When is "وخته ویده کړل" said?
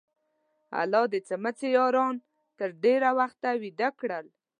3.19-4.25